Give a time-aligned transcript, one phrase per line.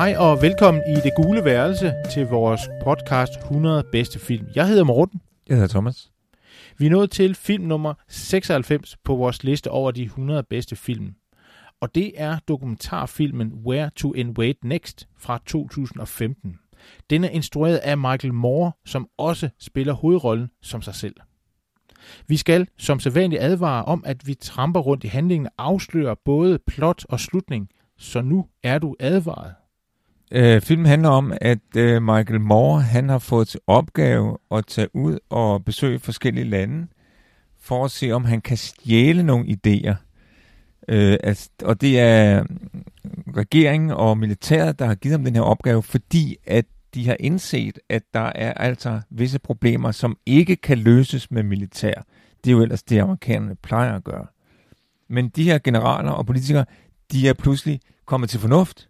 [0.00, 4.46] Hej og velkommen i det gule værelse til vores podcast 100 bedste film.
[4.54, 5.20] Jeg hedder Morten.
[5.48, 6.10] Jeg hedder Thomas.
[6.78, 11.14] Vi er nået til film nummer 96 på vores liste over de 100 bedste film.
[11.80, 16.58] Og det er dokumentarfilmen Where to Invade Next fra 2015.
[17.10, 21.16] Den er instrueret af Michael Moore, som også spiller hovedrollen som sig selv.
[22.26, 26.58] Vi skal som sædvanligt advare om, at vi tramper rundt i handlingen og afslører både
[26.66, 29.54] plot og slutning, så nu er du advaret.
[30.30, 34.96] Øh, filmen handler om, at øh, Michael Moore han har fået til opgave at tage
[34.96, 36.86] ud og besøge forskellige lande,
[37.60, 39.94] for at se, om han kan stjæle nogle idéer.
[40.88, 42.82] Øh, altså, og det er mm,
[43.36, 47.78] regeringen og militæret, der har givet ham den her opgave, fordi at de har indset,
[47.88, 52.02] at der er altså visse problemer, som ikke kan løses med militær.
[52.44, 54.26] Det er jo ellers det, amerikanerne plejer at gøre.
[55.08, 56.64] Men de her generaler og politikere,
[57.12, 58.89] de er pludselig kommet til fornuft,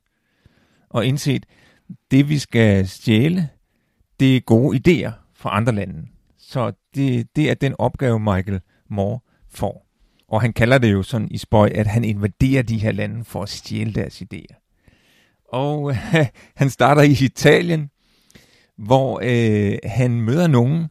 [0.91, 1.47] og indset,
[2.11, 3.49] det vi skal stjæle,
[4.21, 6.07] det er gode idéer fra andre lande.
[6.39, 8.61] Så det, det er den opgave, Michael
[8.91, 9.87] Moore får.
[10.29, 13.43] Og han kalder det jo sådan i spøj, at han invaderer de her lande for
[13.43, 14.57] at stjæle deres idéer.
[15.53, 15.97] Og øh,
[16.61, 17.91] han starter i Italien,
[18.79, 20.89] hvor øh, han møder nogen,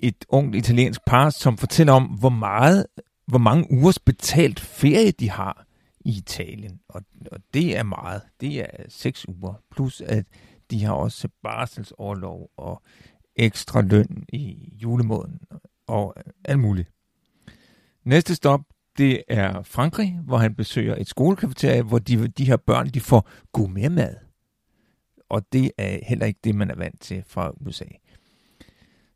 [0.00, 2.86] et ungt italiensk par, som fortæller om, hvor meget,
[3.26, 5.67] hvor mange ugers betalt ferie de har
[6.08, 6.80] i Italien.
[6.88, 7.02] Og,
[7.32, 8.22] og det er meget.
[8.40, 9.54] Det er seks uger.
[9.70, 10.26] Plus at
[10.70, 12.82] de har også barselsårlov og
[13.36, 15.40] ekstra løn i julemåden
[15.86, 16.14] og
[16.44, 16.88] alt muligt.
[18.04, 18.60] Næste stop,
[18.98, 23.30] det er Frankrig, hvor han besøger et skolekafeterie, hvor de, de her børn de får
[23.52, 24.14] gourmetmad.
[25.28, 27.84] Og det er heller ikke det, man er vant til fra USA.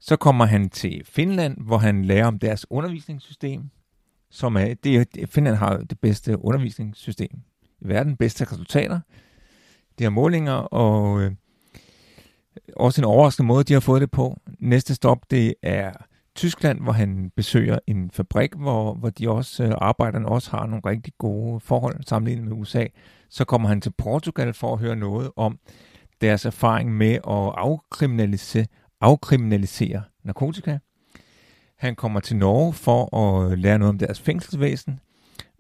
[0.00, 3.70] Så kommer han til Finland, hvor han lærer om deres undervisningssystem
[4.32, 7.38] som er, det, Finland har det bedste undervisningssystem
[7.80, 9.00] i verden, bedste resultater.
[9.98, 11.32] De har målinger, og øh,
[12.76, 14.40] også en overraskende måde, de har fået det på.
[14.58, 15.92] Næste stop, det er
[16.34, 20.82] Tyskland, hvor han besøger en fabrik, hvor, hvor de også, øh, arbejderne også har nogle
[20.86, 22.86] rigtig gode forhold sammenlignet med USA.
[23.30, 25.58] Så kommer han til Portugal for at høre noget om
[26.20, 28.66] deres erfaring med at afkriminalisere,
[29.00, 30.78] afkriminalisere narkotika.
[31.82, 35.00] Han kommer til Norge for at øh, lære noget om deres fængselsvæsen,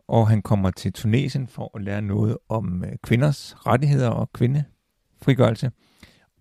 [0.08, 5.70] og han kommer til Tunesien for at lære noget om øh, kvinders rettigheder og kvindefrigørelse.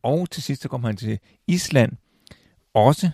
[0.03, 1.91] Og til sidst så kommer han til Island,
[2.73, 3.09] også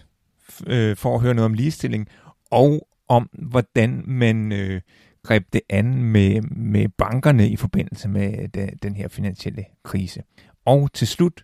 [0.68, 2.08] øh, for at høre noget om ligestilling,
[2.52, 4.82] og om hvordan man øh,
[5.24, 10.24] greb det an med, med bankerne i forbindelse med øh, de, den her finansielle krise.
[10.66, 11.44] Og til slut,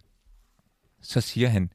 [1.01, 1.69] så siger han,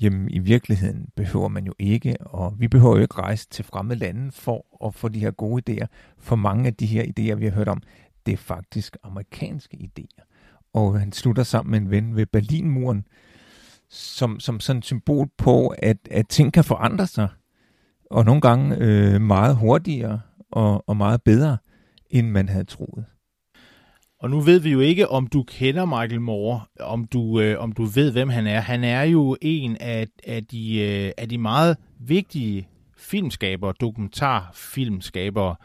[0.00, 3.98] Jamen i virkeligheden behøver man jo ikke, og vi behøver jo ikke rejse til fremmede
[3.98, 5.86] lande for at få de her gode idéer.
[6.18, 7.82] For mange af de her idéer, vi har hørt om,
[8.26, 10.24] det er faktisk amerikanske idéer.
[10.72, 13.06] Og han slutter sammen med en ven ved Berlinmuren,
[13.88, 17.28] som, som sådan et symbol på, at, at ting kan forandre sig.
[18.10, 20.20] Og nogle gange øh, meget hurtigere
[20.52, 21.58] og, og meget bedre,
[22.10, 23.04] end man havde troet.
[24.26, 27.72] Og nu ved vi jo ikke, om du kender Michael Moore, om du, øh, om
[27.72, 28.60] du ved, hvem han er.
[28.60, 35.56] Han er jo en af, af, de, øh, af de meget vigtige filmskabere, dokumentarfilmskabere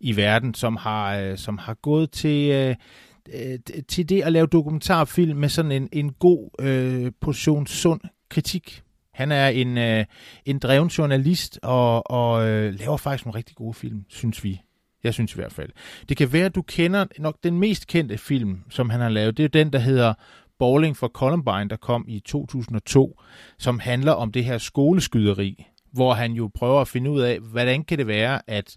[0.00, 2.76] i verden, som har, øh, som har gået til, øh,
[3.34, 3.58] øh
[3.88, 8.82] til det at lave dokumentarfilm med sådan en, en god øh, portion sund kritik.
[9.14, 10.04] Han er en, øh,
[10.44, 14.60] en dreven journalist og, og øh, laver faktisk nogle rigtig gode film, synes vi.
[15.04, 15.70] Jeg synes i hvert fald.
[16.08, 19.36] Det kan være, at du kender nok den mest kendte film, som han har lavet.
[19.36, 20.14] Det er den, der hedder
[20.58, 23.20] Bowling for Columbine, der kom i 2002,
[23.58, 27.84] som handler om det her skoleskyderi, hvor han jo prøver at finde ud af, hvordan
[27.84, 28.76] kan det være, at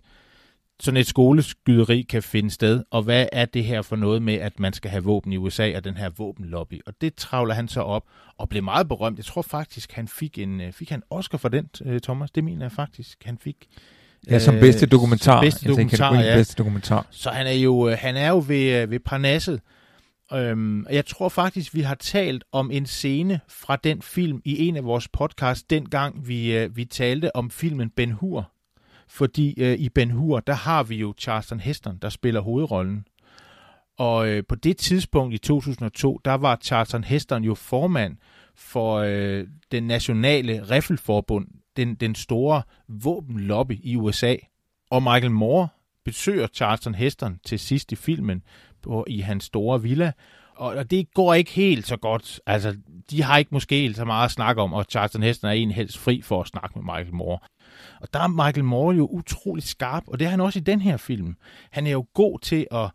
[0.79, 4.59] sådan et skoleskyderi kan finde sted, og hvad er det her for noget med, at
[4.59, 6.81] man skal have våben i USA og den her våbenlobby.
[6.85, 8.03] Og det travler han så op
[8.37, 9.17] og blev meget berømt.
[9.17, 12.31] Jeg tror faktisk, han fik en øh, fik han Oscar for den, øh, Thomas.
[12.31, 13.67] Det mener jeg faktisk, han fik.
[14.29, 15.41] Ja, som bedste dokumentar.
[15.41, 16.35] Bedste altså, dokumentar, altså, ja.
[16.35, 17.07] bedste dokumentar.
[17.11, 19.61] Så han er jo, øh, han er jo ved, øh, ved Parnasset.
[20.33, 24.75] Øhm, jeg tror faktisk, vi har talt om en scene fra den film i en
[24.75, 28.51] af vores podcasts, dengang vi, øh, vi talte om filmen Ben Hur,
[29.07, 33.05] fordi øh, i Ben Hur, der har vi jo Charleston Heston, der spiller hovedrollen.
[33.97, 38.17] Og øh, på det tidspunkt i 2002, der var Charlton Heston jo formand
[38.55, 44.35] for øh, den nationale riffelforbund, den, den store våbenlobby i USA.
[44.89, 45.67] Og Michael Moore
[46.05, 48.43] besøger Charlton Heston til sidst i filmen
[48.81, 50.11] på, i hans store villa,
[50.55, 52.39] og, og det går ikke helt så godt.
[52.45, 52.77] Altså,
[53.09, 55.71] de har ikke måske helt så meget at snakke om, og Charlton Heston er en
[55.71, 57.39] helst fri for at snakke med Michael Moore.
[58.01, 60.81] Og der er Michael Moore jo utrolig skarp, og det er han også i den
[60.81, 61.35] her film.
[61.71, 62.91] Han er jo god til at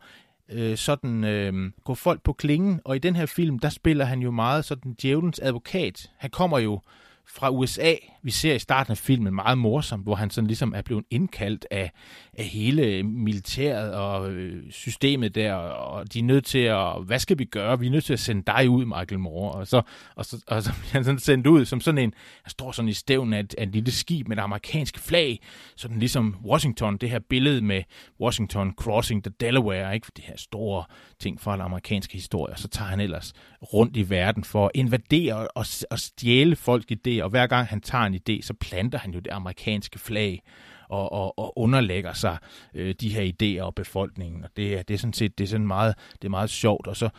[0.49, 4.19] øh, sådan øh, gå folk på klingen, og i den her film, der spiller han
[4.19, 6.11] jo meget sådan djævelens advokat.
[6.17, 6.81] Han kommer jo
[7.27, 7.93] fra USA.
[8.23, 11.67] Vi ser i starten af filmen meget morsomt, hvor han sådan ligesom er blevet indkaldt
[11.71, 11.91] af,
[12.33, 17.39] af hele militæret og øh, systemet der, og de er nødt til at, hvad skal
[17.39, 17.79] vi gøre?
[17.79, 19.51] Vi er nødt til at sende dig ud, Michael Moore.
[19.51, 19.81] Og så,
[20.15, 22.13] og så, og så bliver han sådan sendt ud som sådan en,
[22.43, 25.39] han står sådan i stævnen af et, af et lille skib med det amerikanske flag,
[25.75, 27.83] sådan ligesom Washington, det her billede med
[28.19, 30.07] Washington crossing the Delaware, ikke?
[30.15, 30.83] Det her store
[31.19, 33.33] ting fra den amerikanske historie, og så tager han ellers
[33.73, 37.81] rundt i verden for at invadere og, og stjæle folk idé, og hver gang han
[37.81, 40.43] tager en idé, så planter han jo det amerikanske flag
[40.89, 42.37] og, og, og underlægger sig
[42.73, 44.43] øh, de her idéer og befolkningen.
[44.43, 46.87] Og det, er, det er sådan set det er sådan meget, det er meget sjovt,
[46.87, 47.09] og så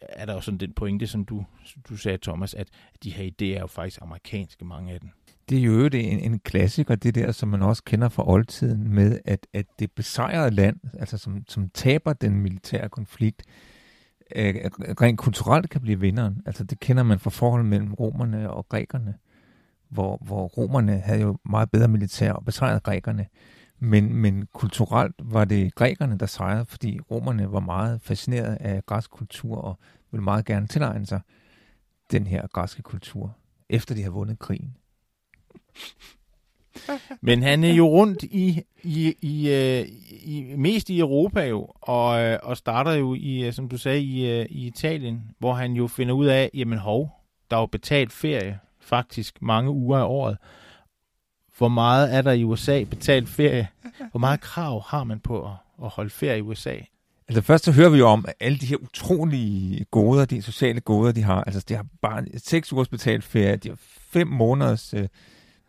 [0.00, 1.44] er der jo sådan den pointe, som du,
[1.88, 2.68] du sagde, Thomas, at
[3.04, 5.10] de her idéer er jo faktisk amerikanske, mange af dem.
[5.48, 8.94] Det er jo det en, en klassiker, det der, som man også kender fra oldtiden,
[8.94, 13.42] med at, at det besejrede land, altså som, som taber den militære konflikt,
[14.36, 14.54] øh,
[15.00, 16.42] rent kulturelt kan blive vinderen.
[16.46, 19.14] Altså det kender man fra forholdet mellem romerne og grækerne,
[19.90, 23.26] hvor, hvor romerne havde jo meget bedre militær og besejrede grækerne.
[23.78, 29.10] Men, men kulturelt var det grækerne, der sejrede, fordi romerne var meget fascineret af græsk
[29.10, 29.78] kultur og
[30.10, 31.20] ville meget gerne tilegne sig
[32.10, 33.36] den her græske kultur,
[33.68, 34.76] efter de havde vundet krigen.
[37.20, 39.50] Men han er jo rundt i, i, i, i,
[40.22, 44.00] i mest i Europa jo, og, øh, og starter jo i, øh, som du sagde,
[44.00, 47.10] i, i Italien, hvor han jo finder ud af, jamen hov,
[47.50, 48.58] der er jo betalt ferie,
[48.90, 50.36] faktisk mange uger af året.
[51.58, 53.68] Hvor meget er der i USA betalt ferie?
[54.10, 55.52] Hvor meget krav har man på at,
[55.82, 56.76] at holde ferie i USA?
[57.28, 61.12] Altså først så hører vi jo om alle de her utrolige goder, de sociale goder,
[61.12, 61.44] de har.
[61.44, 65.08] Altså de har bare seks ugers betalt ferie, de har fem måneders øh,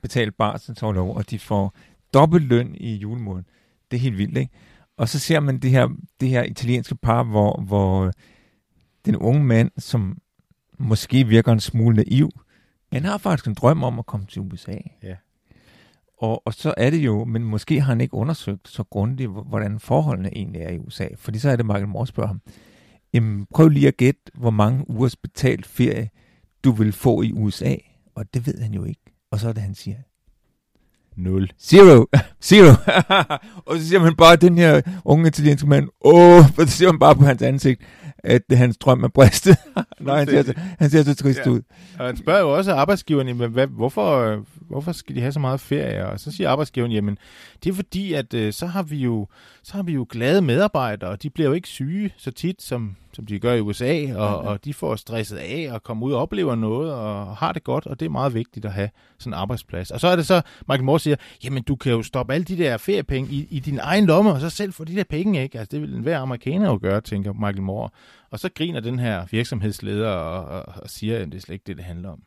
[0.02, 1.76] betalt barselsårlov, og de får
[2.14, 3.46] dobbelt løn i julemåneden.
[3.92, 4.52] Det er helt vildt, ikke?
[4.98, 5.88] Og så ser man det her,
[6.20, 8.12] det her italienske par, hvor, hvor
[9.06, 10.18] den unge mand, som
[10.78, 12.32] måske virker en smule naiv,
[12.94, 14.78] han har faktisk en drøm om at komme til USA.
[15.04, 15.16] Ja.
[16.18, 19.80] Og, og så er det jo, men måske har han ikke undersøgt så grundigt, hvordan
[19.80, 21.08] forholdene egentlig er i USA.
[21.16, 22.42] Fordi så er det, Michael Moore spørger ham,
[23.14, 26.10] jamen, prøv lige at gætte, hvor mange ugers betalt ferie
[26.64, 27.76] du vil få i USA.
[28.16, 29.02] Og det ved han jo ikke.
[29.32, 29.98] Og så er det, han siger,
[31.16, 31.52] Nul.
[31.62, 32.06] Zero.
[32.50, 32.74] Zero.
[33.68, 37.00] og så siger man bare, den her unge italienske mand, åh, for så siger man
[37.00, 37.82] bare på hans ansigt,
[38.24, 39.58] at hans drøm er bristet.
[40.00, 41.50] Nej, han ser, så, han ser så trist ja.
[41.50, 41.62] ud.
[42.00, 46.08] Og han spørger jo også arbejdsgiveren, hvad, hvorfor, hvorfor skal de have så meget ferie?
[46.08, 47.18] Og så siger arbejdsgiveren, jamen,
[47.64, 49.28] det er fordi, at øh, så, har vi jo,
[49.64, 52.96] så har vi jo glade medarbejdere, og de bliver jo ikke syge så tit, som,
[53.14, 56.22] som de gør i USA, og, og de får stresset af og kommer ud og
[56.22, 59.40] oplever noget, og har det godt, og det er meget vigtigt at have sådan en
[59.40, 59.92] arbejdsplads.
[59.92, 62.58] Og så er det så, Michael Moore siger, jamen, du kan jo stoppe alle de
[62.58, 65.60] der feriepenge i, i din egen lomme, og så selv få de der penge, ikke?
[65.60, 67.90] Altså, det vil enhver amerikaner jo gøre, tænker Michael Moore.
[68.30, 71.64] Og så griner den her virksomhedsleder og, og, og siger, at det er slet ikke
[71.68, 72.24] det, det handler om.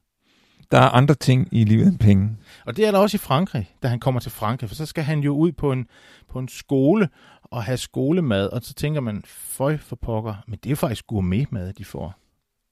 [0.71, 2.37] Der er andre ting i livet end penge.
[2.67, 5.05] Og det er der også i Frankrig, da han kommer til Frankrig, for så skal
[5.05, 5.87] han jo ud på en,
[6.29, 7.09] på en skole
[7.43, 11.73] og have skolemad, og så tænker man, føj for pokker, men det er faktisk gourmetmad,
[11.73, 12.15] de får.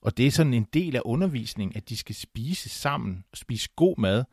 [0.03, 3.69] Og det er sådan en del af undervisningen, at de skal spise sammen, og spise
[3.77, 4.25] god mad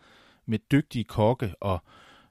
[0.48, 1.84] med dygtige kokke og,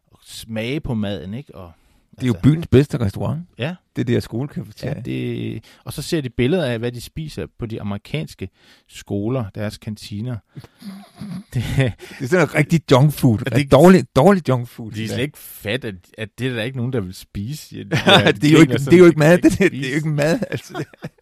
[0.06, 1.54] og smage på maden, ikke?
[1.54, 1.72] Og
[2.20, 3.40] det er jo altså, byens bedste restaurant.
[3.58, 3.74] Ja.
[3.96, 4.94] Det er det her skolekafeteria.
[4.94, 8.48] Ja, det, og så ser de billeder af, hvad de spiser på de amerikanske
[8.88, 10.36] skoler, deres kantiner.
[11.54, 13.38] det, det er sådan noget rigtig junk food.
[13.38, 14.92] Det, er dårligt, dårligt junk food.
[14.92, 17.76] De er slet ikke fat, at, at det er der ikke nogen, der vil spise.
[17.76, 19.38] Ja, det, er, det, jo ikke, det er jo ikke mad.
[19.38, 20.38] Det, det, det er jo ikke mad.
[20.50, 20.84] Altså.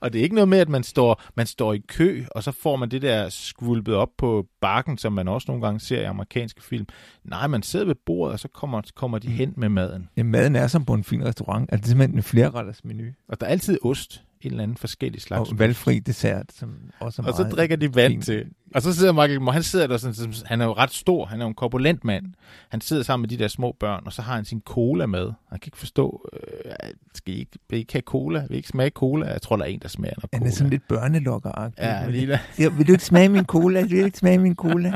[0.00, 2.52] Og det er ikke noget med, at man står, man står i kø, og så
[2.52, 6.04] får man det der skvulpet op på bakken, som man også nogle gange ser i
[6.04, 6.86] amerikanske film.
[7.24, 9.34] Nej, man sidder ved bordet, og så kommer, kommer de mm.
[9.34, 10.08] hen med maden.
[10.16, 11.72] Ja, maden er som på en fin restaurant.
[11.72, 13.04] Altså, det er simpelthen en flerretters menu.
[13.28, 15.50] Og der er altid ost en eller anden forskellig slags.
[15.50, 18.24] Og valgfri dessert, som også er Og så drikker de vand fint.
[18.24, 18.46] til.
[18.74, 21.40] Og så sidder Michael Moore, han sidder der sådan, han er jo ret stor, han
[21.40, 22.26] er jo en korpulent mand.
[22.68, 25.24] Han sidder sammen med de der små børn, og så har han sin cola med.
[25.48, 26.72] Han kan ikke forstå, øh,
[27.14, 28.40] skal I ikke, vil I ikke have cola?
[28.40, 29.26] Vil I ikke smage cola?
[29.26, 32.38] Jeg tror, der er en, der smager noget Han er sådan lidt børnelokker Ja, vil,
[32.56, 33.80] vil, vil du ikke smage min cola?
[33.82, 34.94] Vil du ikke smage min cola?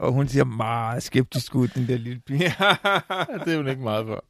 [0.00, 2.42] og hun siger meget skeptisk ud, den der lille pige.
[2.60, 4.24] Ja, det er hun ikke meget for.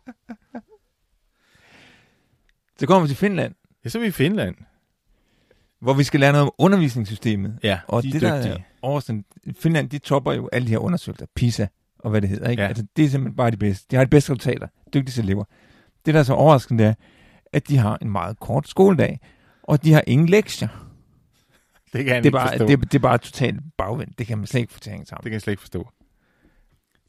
[2.79, 3.55] Så kommer vi til Finland,
[3.85, 4.55] Ja, så er vi i Finland.
[5.81, 7.59] hvor vi skal lære noget om undervisningssystemet.
[7.63, 8.55] Ja, Og de er det der dygtige.
[8.55, 9.25] er oversen,
[9.59, 11.67] Finland, de topper jo alle de her undersøgelser, PISA
[11.99, 12.51] og hvad det hedder.
[12.51, 12.63] Ikke?
[12.63, 12.69] Ja.
[12.69, 13.87] Altså, det er simpelthen bare de bedste.
[13.91, 15.45] De har de bedste resultater, dygtigste elever.
[16.07, 16.95] Det, der er så overraskende, er,
[17.53, 19.21] at de har en meget kort skoledag,
[19.63, 20.69] og de har ingen lektier.
[21.93, 22.67] Det kan Det er, ikke bare, forstå.
[22.67, 24.19] det, det er bare totalt bagvendt.
[24.19, 25.23] Det kan man slet ikke få til at hænge sammen.
[25.25, 25.89] Det kan jeg slet ikke forstå.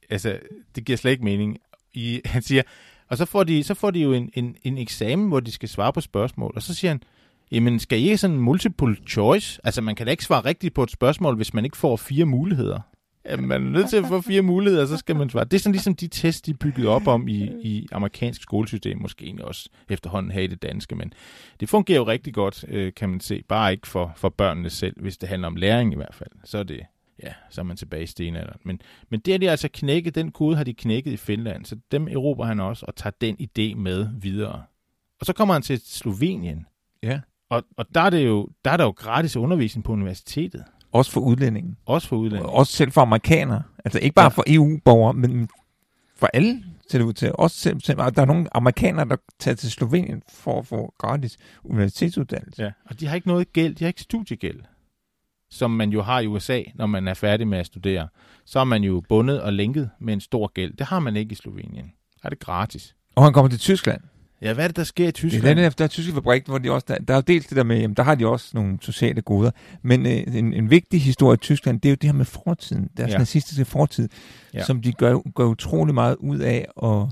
[0.10, 0.40] Altså,
[0.76, 1.58] det giver slet ikke mening.
[1.94, 2.62] I, han siger,
[3.10, 5.70] og så får de, så får de jo en, en, en eksamen, hvor de skal
[5.70, 6.54] svare på spørgsmål.
[6.56, 7.02] Og så siger han,
[7.52, 9.62] jamen skal I ikke sådan en multiple choice?
[9.64, 12.26] Altså, man kan da ikke svare rigtigt på et spørgsmål, hvis man ikke får fire
[12.26, 12.80] muligheder.
[13.30, 15.46] Jamen, man er nødt til at få fire muligheder, så skal man svare.
[15.46, 19.02] Det er sådan ligesom de tests, de er bygget op om i, i amerikansk skolesystem,
[19.02, 21.14] måske egentlig også efterhånden her i det danske, men
[21.60, 23.44] det fungerer jo rigtig godt, øh, kan man se.
[23.48, 26.30] Bare ikke for, for børnene selv, hvis det handler om læring i hvert fald.
[26.44, 26.82] Så er det,
[27.24, 28.60] ja, så er man tilbage i stenalderen.
[28.64, 31.76] Men, men det har de altså knækket, den kode har de knækket i Finland, så
[31.92, 34.64] dem erobrer han også og tager den idé med videre.
[35.20, 36.66] Og så kommer han til Slovenien,
[37.04, 37.20] Ja.
[37.50, 41.12] og, og der, er det jo, der er der jo gratis undervisning på universitetet, Også
[41.12, 41.78] for udlændingen.
[41.86, 42.50] også for udlandet.
[42.50, 43.64] Også selv for amerikanere.
[43.86, 44.30] Altså ikke bare Ja.
[44.30, 45.50] for EU-borgere, men
[46.16, 47.32] for alle ser det ud til.
[47.36, 51.38] Også selv, selv, der er nogle amerikanere, der tager til Slovenien for at få gratis
[51.64, 52.64] universitetsuddannelse.
[52.64, 54.60] Ja, og de har ikke noget gæld, de har ikke studiegæld,
[55.50, 58.08] som man jo har i USA, når man er færdig med at studere.
[58.46, 60.74] Så er man jo bundet og lænket med en stor gæld.
[60.78, 61.86] Det har man ikke i Slovenien.
[62.22, 62.96] Der er det gratis.
[63.16, 64.02] Og han kommer til Tyskland.
[64.42, 65.46] Ja, hvad er det, der sker i Det Tyskland?
[65.46, 67.64] er den efter tyske fabrik, hvor de også, der, der er jo dels det der
[67.64, 71.34] med, jamen, der har de også nogle sociale goder, men øh, en, en vigtig historie
[71.34, 73.18] i Tyskland, det er jo det her med fortiden, deres Ja.
[73.18, 74.10] nazistiske fortid,
[74.54, 74.64] ja.
[74.64, 77.08] som de gør, gør utrolig meget ud af at,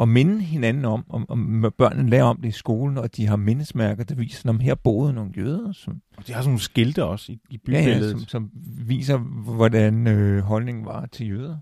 [0.00, 3.36] at minde hinanden om, om, om børnene lærer om det i skolen, og de har
[3.36, 7.04] mindesmærker, der viser, om her boede nogle jøder, som, Og de har sådan nogle skilte
[7.04, 8.10] også i, i ja, ja, bybilledet.
[8.10, 8.50] som, som
[8.86, 9.16] viser,
[9.56, 11.56] hvordan øh, holdningen var til jøder.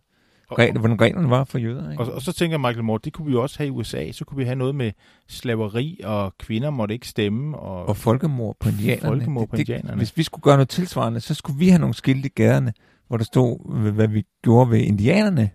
[0.49, 1.91] og, Regler, hvordan reglerne var for jøder.
[1.91, 2.03] Ikke?
[2.05, 4.13] og, og så tænker Michael Moore, det kunne vi jo også have i USA.
[4.13, 4.93] Så kunne vi have noget med
[5.29, 7.59] slaveri, og kvinder måtte ikke stemme.
[7.59, 9.09] Og, og folkemord på indianerne.
[9.09, 9.97] Folkemord på Det- det- indianerne.
[9.99, 12.73] Hvis vi skulle gøre noget tilsvarende, så skulle vi have nogle skilte i gaderne,
[13.09, 15.51] hvor der stod, hvad vi gjorde ved indianerne.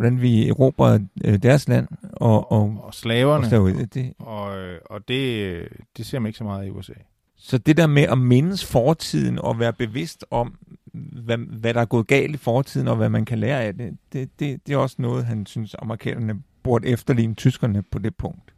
[0.00, 1.88] Hvordan vi erobrede øh, deres land.
[2.12, 3.44] Og, og, og slaverne.
[3.44, 3.72] og slaveri.
[3.72, 5.66] det, Og, øh, og det, øh,
[5.96, 6.92] det ser man ikke så meget i USA.
[7.36, 10.58] så det der med at mindes fortiden og være bevidst om,
[11.24, 13.96] hvad, hvad der er gået galt i fortiden, og hvad man kan lære af det,
[14.12, 18.54] det, det, det er også noget, han synes, amerikanerne burde efterligne tyskerne på det punkt.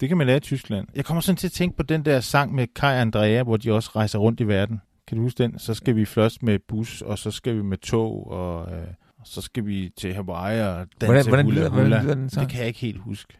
[0.00, 0.86] Det kan man lære i Tyskland.
[0.94, 3.56] Jeg kommer sådan til at tænke på den der sang med Kai og Andrea, hvor
[3.56, 4.80] de også rejser rundt i verden.
[5.06, 5.58] Kan du huske den?
[5.58, 8.86] Så skal vi først med bus, og så skal vi med tog, og, øh,
[9.24, 11.82] og så skal vi til Hawaii og danse Hvordan, hvordan, hula lyder, hula.
[11.82, 12.40] hvordan lyder den så?
[12.40, 13.34] Det kan jeg ikke helt huske.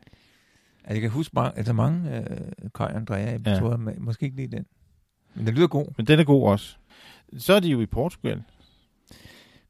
[0.84, 3.92] Altså, jeg kan huske mange, altså mange øh, Kai Andrea episoder, ja.
[3.98, 4.66] måske ikke lige den.
[5.34, 5.86] Men den lyder god.
[5.96, 6.76] Men den er god også.
[7.38, 8.42] Så er de jo i Portugal.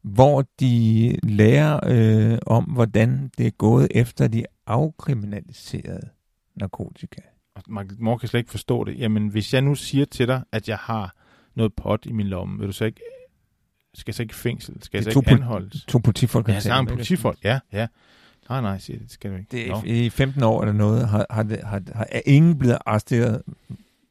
[0.02, 6.08] Hvor de lærer øh, om, hvordan det er gået efter de afkriminaliserede
[6.56, 7.20] narkotika.
[7.98, 8.98] Moore kan slet ikke forstå det.
[8.98, 11.16] Jamen, hvis jeg nu siger til dig, at jeg har
[11.54, 13.00] noget pot i min lomme, vil du så ikke...
[13.94, 14.74] Skal jeg så ikke i fængsel?
[14.82, 15.84] Skal jeg Det så ikke anholdes?
[15.88, 16.48] To politifolk.
[16.48, 16.96] Ja, har så er talt en med det.
[16.98, 17.38] politifolk.
[17.44, 17.86] Ja, ja.
[18.48, 19.04] Nej, nej, siger det.
[19.04, 19.48] det skal du ikke.
[19.50, 22.78] Det er, I 15 år eller noget har, har, det- har, har, er ingen blevet
[22.86, 23.42] arresteret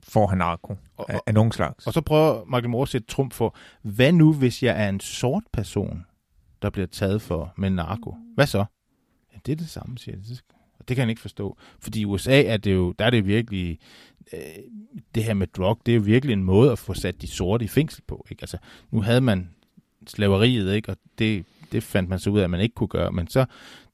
[0.04, 1.88] for at have narko Og, af, og, af nogen slags.
[1.88, 5.00] og så prøver Michael Moore at sætte trumf for, hvad nu, hvis jeg er en
[5.00, 6.06] sort person,
[6.62, 8.16] der bliver taget for med narko?
[8.36, 8.66] Hvad så?
[9.34, 10.44] Ja, det er det samme, siger det.
[10.80, 11.58] Og det kan han ikke forstå.
[11.80, 13.80] Fordi i USA er det jo, der er det virkelig,
[14.34, 14.40] øh,
[15.16, 17.66] det her med drug, det er jo virkelig en måde at få sat de sorte
[17.66, 18.26] i fængsel på.
[18.32, 18.44] Ikke?
[18.44, 18.58] Altså,
[18.92, 19.50] nu havde man
[20.08, 20.92] slaveriet, ikke?
[20.92, 23.12] og det, det fandt man så ud af, at man ikke kunne gøre.
[23.12, 23.46] Men så,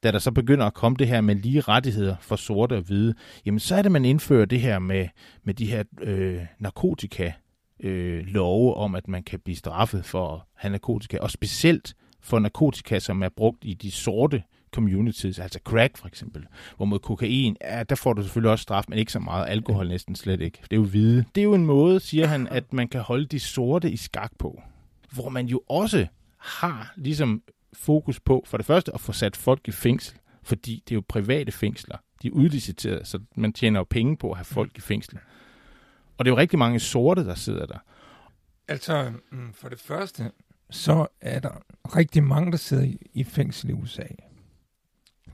[0.03, 3.13] da der så begynder at komme det her med lige rettigheder for sorte og hvide,
[3.45, 5.07] jamen så er det, man indfører det her med,
[5.43, 7.31] med de her øh, narkotika
[7.79, 12.39] øh, love om, at man kan blive straffet for at have narkotika, og specielt for
[12.39, 16.45] narkotika, som er brugt i de sorte communities, altså crack for eksempel,
[16.77, 19.87] hvor mod kokain, ja, der får du selvfølgelig også straf, men ikke så meget, alkohol
[19.87, 20.59] næsten slet ikke.
[20.63, 21.25] Det er jo hvide.
[21.35, 24.31] Det er jo en måde, siger han, at man kan holde de sorte i skak
[24.39, 24.61] på,
[25.11, 29.67] hvor man jo også har ligesom fokus på, for det første at få sat folk
[29.67, 31.97] i fængsel, fordi det er jo private fængsler.
[32.21, 35.19] De er udliciteret, så man tjener jo penge på at have folk i fængsel.
[36.17, 37.77] Og det er jo rigtig mange sorte, der sidder der.
[38.67, 40.31] Altså, mm, for det første,
[40.69, 41.63] så er der
[41.95, 44.07] rigtig mange, der sidder i fængsel i USA.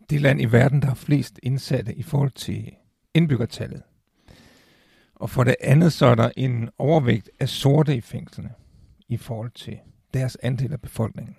[0.10, 2.72] Det land i verden, der har flest indsatte i forhold til
[3.14, 3.82] indbyggertallet.
[5.16, 8.52] Og for det andet, så er der en overvægt af sorte i fængslerne
[9.10, 9.78] i forhold til
[10.14, 11.36] deres andel af befolkningen.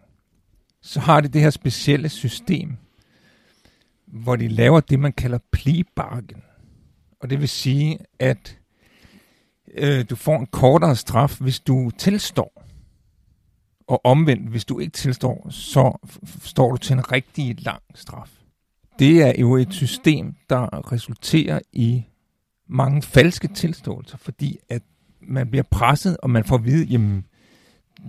[0.80, 2.76] Så har de det her specielle system,
[4.06, 5.82] hvor de laver det, man kalder plea.
[7.20, 8.58] Og det vil sige, at
[9.74, 12.62] øh, du får en kortere straf, hvis du tilstår
[13.86, 16.08] Og omvendt, hvis du ikke tilstår, så
[16.42, 18.30] står du til en rigtig lang straf.
[18.98, 22.04] Det er jo et system, der resulterer i
[22.68, 24.82] mange falske tilståelser, fordi at
[25.20, 27.26] man bliver presset, og man får at vide, jamen,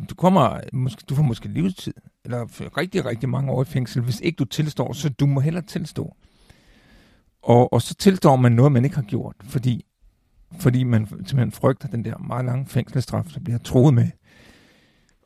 [0.10, 1.94] du, kommer, måske, du får måske livstid,
[2.26, 5.66] eller rigtig, rigtig mange år i fængsel, hvis ikke du tilstår, så du må hellere
[5.66, 6.16] tilstå.
[7.42, 9.86] Og, og så tilstår man noget, man ikke har gjort, fordi,
[10.60, 14.10] fordi man simpelthen frygter den der meget lange fængselsstraf, der bliver troet med.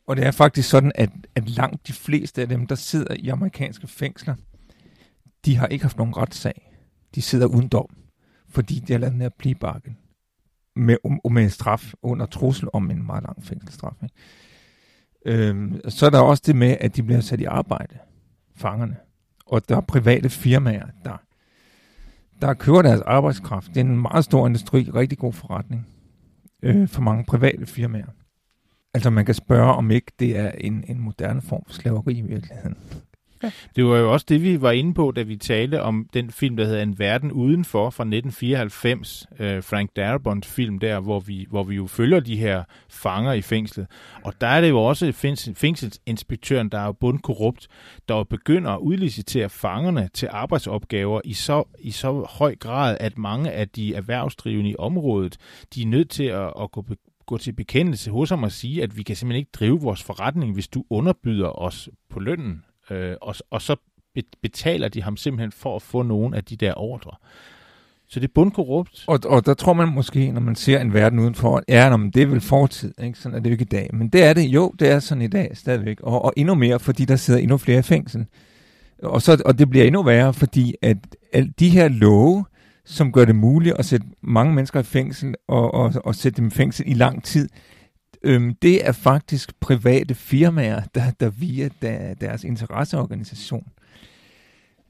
[0.08, 3.28] Og det er faktisk sådan, at, at langt de fleste af dem, der sidder i
[3.28, 4.36] amerikanske fængsler,
[5.46, 6.72] de har ikke haft nogen retssag.
[7.16, 7.90] De sidder uden dom,
[8.50, 9.98] fordi de har lavet den her plebargain
[10.76, 13.96] med, um, med en straf under trussel om en meget lang fængselsstraf.
[14.04, 14.16] Ikke?
[15.26, 17.98] Øhm, så er der også det med, at de bliver sat i arbejde,
[18.56, 18.96] fangerne.
[19.46, 21.18] Og der er private firmaer, der,
[22.42, 23.68] der kører deres arbejdskraft.
[23.68, 25.88] Det er en meget stor industri, rigtig god forretning
[26.64, 28.08] øh, for mange private firmaer.
[28.94, 32.22] Altså man kan spørge, om ikke det er en, en moderne form for slaveri i
[32.22, 32.78] virkeligheden.
[33.76, 36.58] Det var jo også det, vi var inde på, da vi talte om den film,
[36.58, 39.28] der hedder En Verden Udenfor fra 1994.
[39.40, 43.42] Øh, Frank Darabonts film der, hvor vi, hvor vi jo følger de her fanger i
[43.42, 43.88] fængslet.
[44.24, 45.12] Og der er det jo også
[45.56, 47.68] fængselsinspektøren, der er jo bundkorrupt,
[48.10, 53.52] der begynder at udlicitere fangerne til arbejdsopgaver i så, i så høj grad, at mange
[53.52, 55.38] af de erhvervsdrivende i området,
[55.76, 56.86] de er nødt til at, at gå
[57.26, 60.54] gå til bekendelse hos ham og sige, at vi kan simpelthen ikke drive vores forretning,
[60.54, 63.76] hvis du underbyder os på lønnen øh, og, og så
[64.42, 67.12] betaler de ham simpelthen for at få nogle af de der ordre.
[68.08, 69.04] Så det er bundkorrupt.
[69.08, 72.22] Og, og der tror man måske, når man ser en verden udenfor, ja, men det
[72.22, 73.20] er vel fortid, ikke?
[73.20, 73.90] sådan er det jo ikke i dag.
[73.94, 76.02] Men det er det, jo, det er sådan i dag stadigvæk.
[76.02, 78.26] Og, og endnu mere, fordi der sidder endnu flere i fængsel.
[79.04, 80.98] Og, så, og det bliver endnu værre, fordi at,
[81.34, 82.46] at de her love,
[82.86, 86.48] som gør det muligt at sætte mange mennesker i fængsel og, og, og sætte dem
[86.48, 87.50] i fængsel i lang tid,
[88.24, 93.68] Øhm, det er faktisk private firmaer, der, der via der, deres interesseorganisation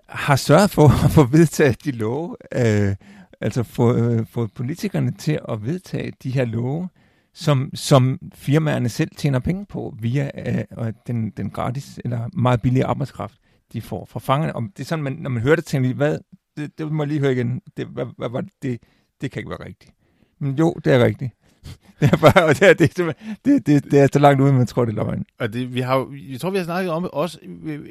[0.10, 2.96] har sørget for at få vedtaget de love, øh,
[3.42, 6.90] altså få, øh, få politikerne til at vedtage de her love,
[7.34, 10.32] som, som firmaerne selv tjener penge på via
[10.78, 13.36] øh, den, den gratis eller meget billige arbejdskraft,
[13.74, 14.56] de får fra fangerne.
[14.56, 16.20] Og det er sådan, man, når man hører det, tænker hvad,
[16.58, 18.80] det, det må jeg lige høre igen, det, hvad, hvad, hvad, det,
[19.22, 19.92] det kan ikke være rigtigt.
[20.40, 21.32] Men jo, det er rigtigt.
[22.00, 24.86] det er bare, det, er, det, det, det, det er så langt ude, man tror,
[24.86, 25.26] det er løgn.
[25.40, 27.40] Og det, vi har, jeg tror, vi har snakket om også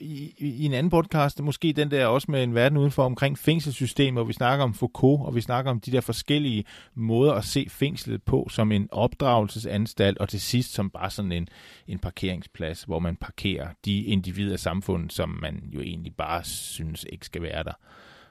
[0.00, 3.38] i, i, i en anden podcast, måske den der også med en verden udenfor omkring
[3.38, 7.44] fængselssystemet, hvor vi snakker om Foucault, og vi snakker om de der forskellige måder at
[7.44, 11.48] se fængslet på, som en opdragelsesanstalt, og til sidst som bare sådan en,
[11.86, 17.06] en parkeringsplads, hvor man parkerer de individer af samfundet, som man jo egentlig bare synes
[17.12, 17.72] ikke skal være der.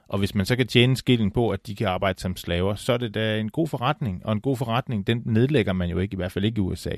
[0.10, 2.94] Og hvis man så kan tjene skilling på, at de kan arbejde som slaver, så
[2.94, 4.26] er det da en god forretning.
[4.26, 6.96] Og en god forretning, den nedlægger man jo ikke, i hvert fald ikke i USA.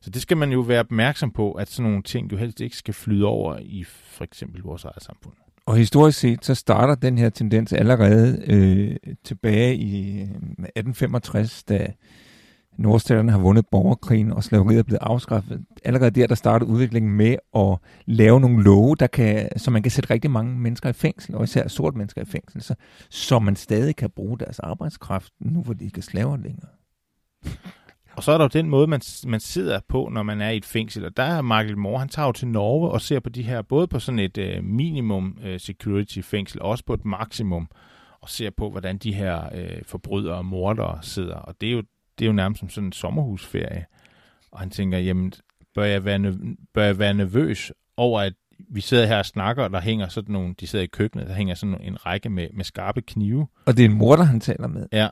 [0.00, 2.76] Så det skal man jo være opmærksom på, at sådan nogle ting jo helst ikke
[2.76, 5.34] skal flyde over i for eksempel vores eget samfund.
[5.66, 11.92] Og historisk set, så starter den her tendens allerede øh, tilbage i øh, 1865, da
[12.76, 15.64] nordstaterne har vundet borgerkrigen, og slaveriet er blevet afskaffet.
[15.84, 19.90] Allerede der, der startede udviklingen med at lave nogle love, der kan, så man kan
[19.90, 22.74] sætte rigtig mange mennesker i fængsel, og især sorte mennesker i fængsel, så,
[23.10, 26.70] så man stadig kan bruge deres arbejdskraft, nu hvor de ikke er slaver længere.
[28.16, 30.56] Og så er der jo den måde, man, man sidder på, når man er i
[30.56, 31.04] et fængsel.
[31.04, 33.62] Og der er Michael Moore, han tager jo til Norge og ser på de her,
[33.62, 37.68] både på sådan et øh, minimum øh, security fængsel, og også på et maksimum,
[38.20, 41.34] og ser på, hvordan de her øh, forbrydere og mordere sidder.
[41.34, 41.82] Og det er jo
[42.22, 43.84] det er jo nærmest som sådan en sommerhusferie.
[44.52, 45.32] Og han tænker, jamen,
[45.74, 46.34] bør jeg være,
[46.74, 48.32] bør jeg være nervøs over, at
[48.70, 51.34] vi sidder her og snakker, og der hænger sådan nogle, de sidder i køkkenet, der
[51.34, 53.46] hænger sådan en række med, med skarpe knive.
[53.66, 54.86] Og det er en morder, han taler med?
[54.92, 55.08] Ja.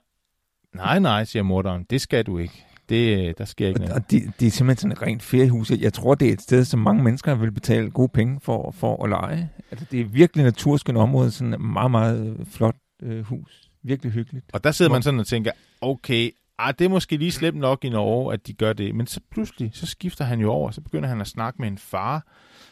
[0.75, 1.87] Nej, nej, siger morderen.
[1.91, 2.65] Det skal du ikke.
[2.89, 3.95] Det, der sker ikke noget.
[3.95, 5.71] Og det, det er simpelthen sådan et rent feriehus.
[5.71, 9.05] Jeg tror, det er et sted, som mange mennesker vil betale gode penge for, for
[9.05, 9.51] at lege.
[9.71, 13.71] Altså, det er virkelig naturskønt område, sådan et meget, meget flot øh, hus.
[13.83, 14.47] Virkelig hyggeligt.
[14.53, 16.31] Og der sidder man sådan og tænker, okay,
[16.69, 18.95] ah, det er måske lige slemt nok i Norge, at de gør det.
[18.95, 21.79] Men så pludselig, så skifter han jo over, så begynder han at snakke med en
[21.79, 22.27] far,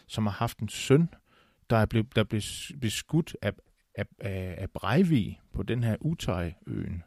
[0.06, 1.08] som har haft en søn,
[1.70, 2.42] der er blevet, der blev
[2.80, 3.52] beskudt af,
[3.94, 7.02] af, af, af Breivik på den her Utøj-øen.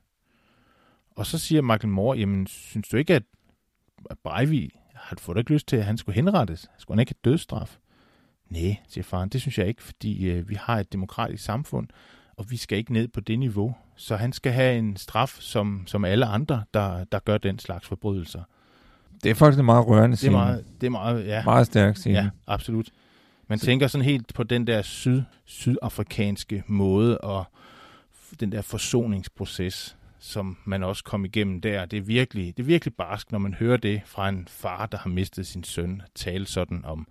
[1.15, 3.23] Og så siger Michael Moore, jamen, synes du ikke, at
[4.23, 6.69] Breivik, har du fået ikke lyst til, at han skulle henrettes?
[6.77, 7.77] Skulle han ikke have dødsstraf?
[8.49, 11.87] Nej, siger faren, det synes jeg ikke, fordi øh, vi har et demokratisk samfund,
[12.41, 13.75] og vi skal ikke ned på det niveau.
[13.95, 17.87] Så han skal have en straf, som, som alle andre, der, der gør den slags
[17.87, 18.43] forbrydelser.
[19.23, 20.33] Det er faktisk en meget rørende scene.
[20.33, 21.43] Det er meget, det er meget, ja.
[21.43, 22.17] Meget stærk scene.
[22.17, 22.89] Ja, absolut.
[23.47, 23.65] Man så.
[23.65, 27.45] tænker sådan helt på den der syd, sydafrikanske måde, og
[28.39, 31.85] den der forsoningsproces, som man også kom igennem der.
[31.85, 34.97] Det er virkelig, det er virkelig barsk, når man hører det fra en far, der
[34.97, 37.07] har mistet sin søn, tale sådan om,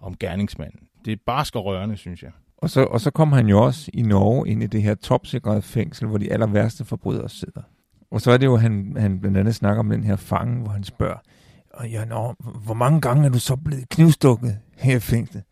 [0.00, 0.80] om gerningsmanden.
[1.04, 2.30] Det er barsk og rørende, synes jeg.
[2.62, 5.62] Og så, og så kom han jo også i Norge ind i det her topsikrede
[5.62, 7.62] fængsel, hvor de aller værste forbrydere sidder.
[8.10, 10.70] Og så er det jo, han, han blandt andet snakker om den her fange, hvor
[10.70, 11.18] han spørger,
[11.74, 12.04] og ja,
[12.64, 15.42] hvor mange gange er du så blevet knivstukket her i fængslet?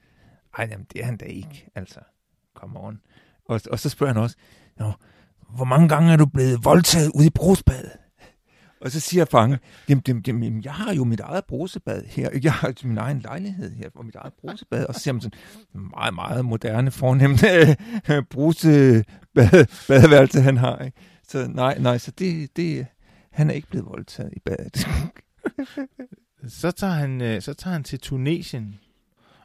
[0.59, 2.01] Ej, jamen, det er han da ikke, altså.
[2.55, 3.01] Come on.
[3.49, 4.37] Og, og så spørger han også,
[4.79, 4.93] nå,
[5.57, 7.91] hvor mange gange er du blevet voldtaget ude i brugsbadet?
[8.81, 12.31] Og så siger fangen, jamen, jamen, jamen, jeg har jo mit eget brusebad her.
[12.43, 14.87] Jeg har min egen lejlighed her, og mit eget brusebad.
[14.87, 15.39] Og så siger man sådan,
[15.73, 17.45] meget, meget moderne, fornemt
[18.11, 20.79] øh, brusebadeværelse, han har.
[20.79, 20.97] Ikke?
[21.29, 22.87] Så nej, nej, så det, det,
[23.33, 24.89] han er ikke blevet voldtaget i badet.
[26.61, 28.79] så, tager han, øh, så tager han til Tunesien,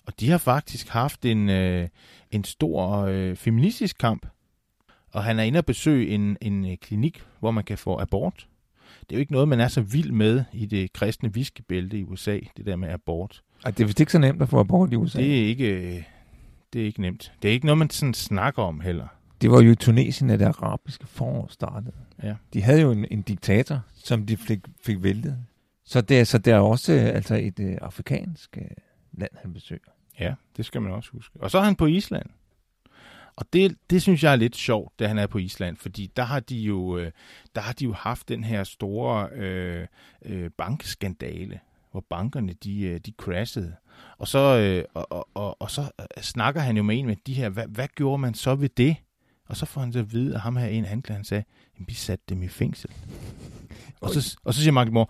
[0.05, 1.89] og de har faktisk haft en, øh,
[2.31, 4.25] en stor feministisk kamp.
[5.11, 8.47] Og han er inde og besøge en, en klinik, hvor man kan få abort
[9.09, 12.03] det er jo ikke noget, man er så vild med i det kristne viskebælte i
[12.03, 13.41] USA, det der med abort.
[13.65, 15.19] Ej, det er vist ikke så nemt at få abort i USA.
[15.19, 16.05] Det er ikke,
[16.73, 17.33] det er ikke nemt.
[17.41, 19.07] Det er ikke noget, man sådan snakker om heller.
[19.41, 21.93] Det var jo i Tunesien, at det arabiske forår startede.
[22.23, 22.35] Ja.
[22.53, 25.37] De havde jo en, en diktator, som de fik, fik væltet.
[25.85, 28.67] Så det, er, så det er også altså et uh, afrikansk uh,
[29.19, 29.91] land, han besøger.
[30.19, 31.39] Ja, det skal man også huske.
[31.39, 32.25] Og så er han på Island.
[33.35, 36.23] Og det, det synes jeg er lidt sjovt, da han er på Island, fordi der
[36.23, 37.11] har de jo, øh,
[37.55, 39.87] der har de jo haft den her store øh,
[40.25, 41.59] øh, bankskandale,
[41.91, 43.75] hvor bankerne de, øh, de crashede.
[44.17, 47.15] Og så, øh, og, og, og, og så øh, snakker han jo med en med
[47.27, 48.95] de her, hvad, hvad gjorde man så ved det?
[49.47, 51.43] Og så får han så at vide, at ham her en anklager, han sagde,
[51.77, 52.89] vi satte dem i fængsel.
[54.01, 55.07] Og så, og så siger Mark Moore,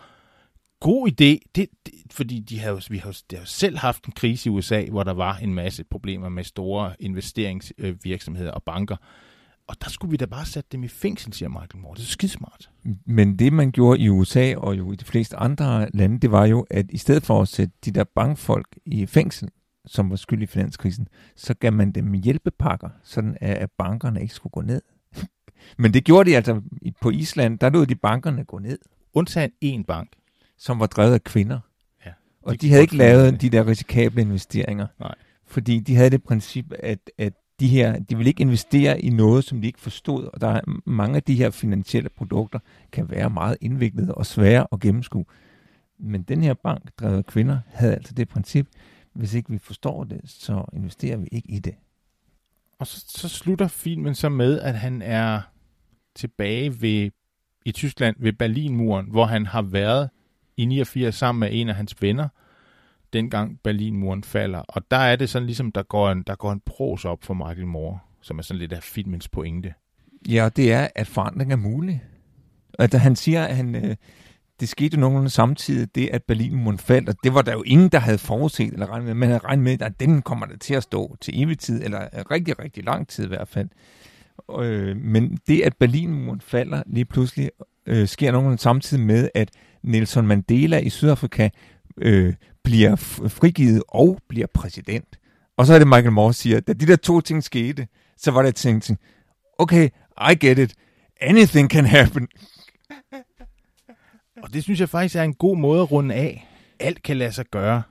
[0.83, 4.51] god idé, det, det, fordi de har vi har jo selv haft en krise i
[4.51, 8.95] USA, hvor der var en masse problemer med store investeringsvirksomheder og banker.
[9.67, 11.95] Og der skulle vi da bare sætte dem i fængsel, siger Michael Moore.
[11.95, 12.69] Det er skidesmart.
[13.05, 16.45] Men det, man gjorde i USA og jo i de fleste andre lande, det var
[16.45, 19.49] jo, at i stedet for at sætte de der bankfolk i fængsel,
[19.85, 24.51] som var skyld i finanskrisen, så gav man dem hjælpepakker, sådan at bankerne ikke skulle
[24.51, 24.81] gå ned.
[25.81, 26.61] Men det gjorde de altså
[27.01, 28.77] på Island, der lod de bankerne gå ned.
[29.13, 30.09] Undtagen én bank
[30.63, 31.59] som var drevet af kvinder.
[32.05, 34.87] Ja, og de havde ikke lavet de der risikable investeringer.
[34.99, 35.15] Nej.
[35.45, 39.43] Fordi de havde det princip, at, at de her, de vil ikke investere i noget,
[39.43, 42.59] som de ikke forstod, og der er mange af de her finansielle produkter
[42.91, 45.25] kan være meget indviklede og svære at gennemskue.
[45.99, 48.67] Men den her bank, drevet af kvinder, havde altså det princip,
[49.13, 51.75] hvis ikke vi forstår det, så investerer vi ikke i det.
[52.79, 55.41] Og så, så slutter filmen så med, at han er
[56.15, 57.11] tilbage ved,
[57.65, 60.09] i Tyskland ved Berlinmuren, hvor han har været
[60.57, 62.27] i 89 sammen med en af hans venner,
[63.13, 64.59] dengang Berlinmuren falder.
[64.59, 67.33] Og der er det sådan ligesom, der går en, der går en pros op for
[67.33, 69.73] Michael Moore, som er sådan lidt af filmens pointe.
[70.29, 72.03] Ja, det er, at forandring er mulig.
[72.79, 73.95] At han siger, at han, øh,
[74.59, 77.99] det skete nogenlunde samtidig, det at Berlinmuren faldt, og det var der jo ingen, der
[77.99, 79.13] havde forudset eller regnet med.
[79.13, 82.31] Man havde regnet med, at den kommer der til at stå til evig tid, eller
[82.31, 83.69] rigtig, rigtig lang tid i hvert fald.
[84.59, 87.49] Øh, men det, at Berlinmuren falder lige pludselig,
[87.85, 89.49] øh, sker nogenlunde samtidig med, at
[89.83, 91.49] Nelson Mandela i Sydafrika
[91.97, 92.95] øh, bliver
[93.27, 95.19] frigivet og bliver præsident.
[95.57, 98.41] Og så er det Michael Moore siger, da de der to ting skete, så var
[98.41, 98.91] det tænkt,
[99.57, 99.89] okay,
[100.31, 100.73] I get it.
[101.21, 102.27] Anything can happen.
[104.43, 106.47] Og det synes jeg faktisk er en god måde at runde af.
[106.79, 107.83] Alt kan lade sig gøre.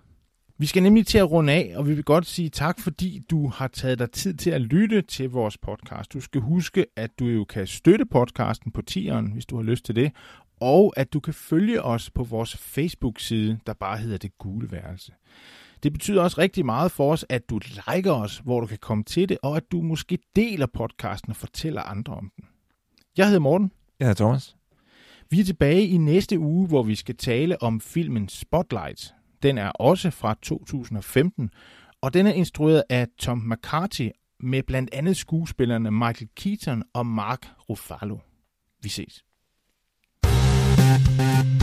[0.59, 3.49] Vi skal nemlig til at runde af, og vi vil godt sige tak, fordi du
[3.49, 6.13] har taget dig tid til at lytte til vores podcast.
[6.13, 9.85] Du skal huske, at du jo kan støtte podcasten på tieren, hvis du har lyst
[9.85, 10.13] til det,
[10.63, 15.13] og at du kan følge os på vores Facebook-side, der bare hedder Det Gule Værelse.
[15.83, 19.05] Det betyder også rigtig meget for os, at du liker os, hvor du kan komme
[19.05, 22.45] til det, og at du måske deler podcasten og fortæller andre om den.
[23.17, 23.73] Jeg hedder Morten.
[24.01, 24.57] Jeg hedder Thomas.
[25.31, 29.15] Vi er tilbage i næste uge, hvor vi skal tale om filmen Spotlight.
[29.43, 31.51] Den er også fra 2015,
[32.01, 37.47] og den er instrueret af Tom McCarthy med blandt andet skuespillerne Michael Keaton og Mark
[37.69, 38.19] Ruffalo.
[38.83, 39.25] Vi ses.
[41.09, 41.62] you